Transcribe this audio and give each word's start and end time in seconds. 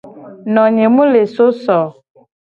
Nonye 0.53 0.85
mu 0.95 1.03
le 1.11 1.21
so 1.33 1.45
so 1.63 1.79
o. 1.87 1.89